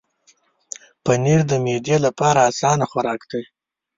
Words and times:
پنېر 1.03 1.41
د 1.51 1.53
معدې 1.63 1.97
لپاره 2.05 2.39
اسانه 2.49 2.85
خوراک 2.91 3.21
دی. 3.31 3.43